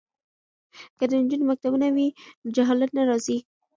که 0.97 1.03
د 1.09 1.11
نجونو 1.21 1.45
مکتبونه 1.49 1.87
وي 1.95 2.07
نو 2.41 2.47
جهالت 2.55 2.91
نه 2.97 3.03
راځي. 3.09 3.37